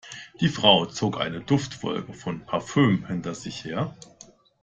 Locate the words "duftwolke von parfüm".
1.41-3.05